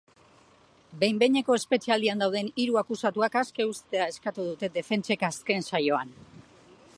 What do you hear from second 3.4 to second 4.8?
aske uztea eskatu dute